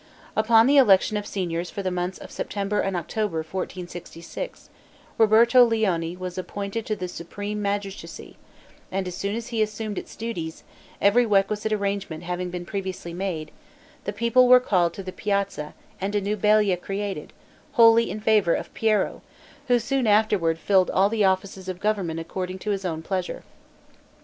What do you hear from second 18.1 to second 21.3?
favor of Piero, who soon afterward filled all the